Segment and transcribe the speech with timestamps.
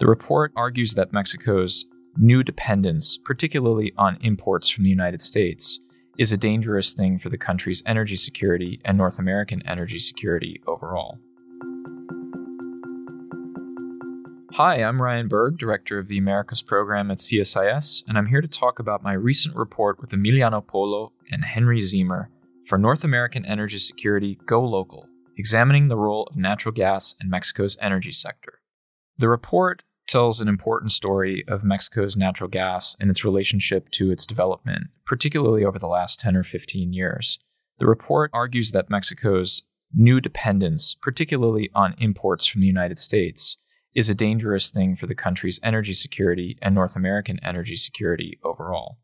[0.00, 1.84] The report argues that Mexico's
[2.16, 5.78] new dependence, particularly on imports from the United States,
[6.16, 11.18] is a dangerous thing for the country's energy security and North American energy security overall.
[14.52, 18.48] Hi, I'm Ryan Berg, Director of the Americas Program at CSIS, and I'm here to
[18.48, 22.28] talk about my recent report with Emiliano Polo and Henry Ziemer
[22.64, 25.06] for North American Energy Security Go Local,
[25.36, 28.60] examining the role of natural gas in Mexico's energy sector.
[29.18, 34.26] The report tells an important story of Mexico's natural gas and its relationship to its
[34.26, 37.38] development, particularly over the last 10 or 15 years.
[37.78, 39.62] The report argues that Mexico's
[39.94, 43.56] new dependence, particularly on imports from the United States,
[43.94, 48.98] is a dangerous thing for the country's energy security and North American energy security overall.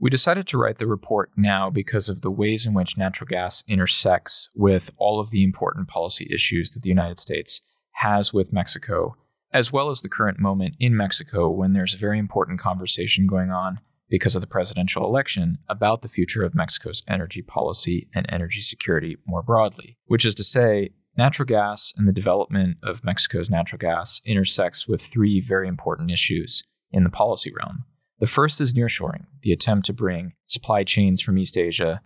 [0.00, 3.62] We decided to write the report now because of the ways in which natural gas
[3.68, 7.60] intersects with all of the important policy issues that the United States
[7.96, 9.16] has with Mexico,
[9.52, 13.50] as well as the current moment in Mexico when there's a very important conversation going
[13.50, 18.60] on because of the presidential election about the future of Mexico's energy policy and energy
[18.60, 19.96] security more broadly.
[20.06, 25.00] Which is to say, natural gas and the development of Mexico's natural gas intersects with
[25.00, 27.84] three very important issues in the policy realm.
[28.18, 32.00] The first is nearshoring, the attempt to bring supply chains from East Asia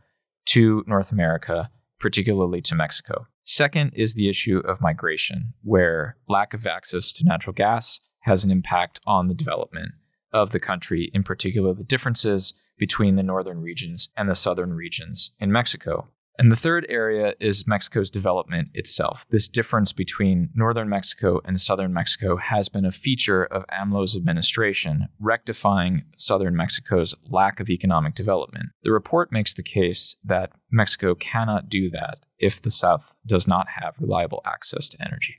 [0.46, 3.26] to North America, particularly to Mexico.
[3.44, 8.50] Second is the issue of migration, where lack of access to natural gas has an
[8.50, 9.92] impact on the development
[10.32, 15.30] of the country, in particular, the differences between the northern regions and the southern regions
[15.38, 16.08] in Mexico.
[16.38, 19.26] And the third area is Mexico's development itself.
[19.30, 25.08] This difference between northern Mexico and southern Mexico has been a feature of AMLO's administration,
[25.18, 28.66] rectifying southern Mexico's lack of economic development.
[28.82, 33.68] The report makes the case that Mexico cannot do that if the South does not
[33.80, 35.36] have reliable access to energy.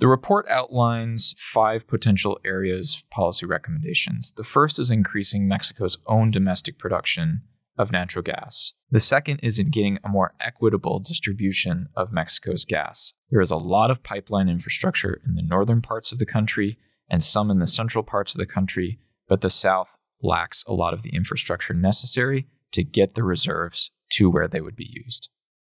[0.00, 4.32] The report outlines five potential areas of policy recommendations.
[4.32, 7.42] The first is increasing Mexico's own domestic production
[7.78, 8.74] of natural gas.
[8.90, 13.12] The second is in getting a more equitable distribution of Mexico's gas.
[13.30, 17.22] There is a lot of pipeline infrastructure in the northern parts of the country and
[17.22, 18.98] some in the central parts of the country,
[19.28, 24.30] but the south lacks a lot of the infrastructure necessary to get the reserves to
[24.30, 25.30] where they would be used.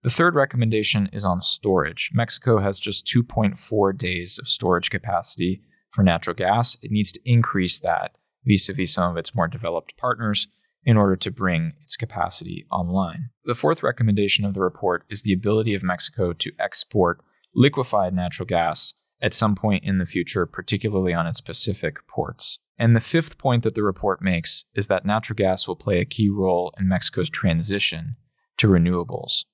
[0.03, 2.11] The third recommendation is on storage.
[2.13, 6.75] Mexico has just 2.4 days of storage capacity for natural gas.
[6.81, 10.47] It needs to increase that vis a vis some of its more developed partners
[10.85, 13.29] in order to bring its capacity online.
[13.45, 17.21] The fourth recommendation of the report is the ability of Mexico to export
[17.55, 22.59] liquefied natural gas at some point in the future, particularly on its Pacific ports.
[22.77, 26.05] And the fifth point that the report makes is that natural gas will play a
[26.05, 28.15] key role in Mexico's transition
[28.57, 29.45] to renewables.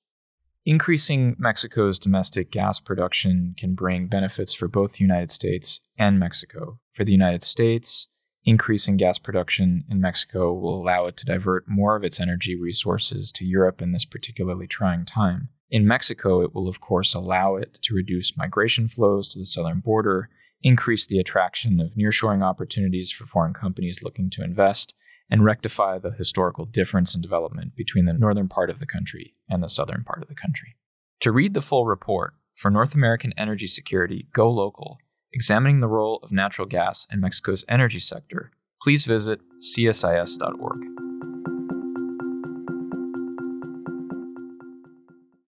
[0.66, 6.78] Increasing Mexico's domestic gas production can bring benefits for both the United States and Mexico.
[6.92, 8.08] For the United States,
[8.44, 13.32] increasing gas production in Mexico will allow it to divert more of its energy resources
[13.32, 15.48] to Europe in this particularly trying time.
[15.70, 19.80] In Mexico, it will, of course, allow it to reduce migration flows to the southern
[19.80, 20.28] border,
[20.62, 24.94] increase the attraction of nearshoring opportunities for foreign companies looking to invest,
[25.30, 29.62] and rectify the historical difference in development between the northern part of the country and
[29.62, 30.76] the southern part of the country.
[31.20, 34.98] To read the full report, for North American energy security, go local
[35.32, 38.50] examining the role of natural gas in Mexico's energy sector,
[38.82, 40.99] please visit csis.org.